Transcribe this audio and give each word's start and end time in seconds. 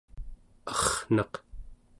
arrnaq 0.73 1.33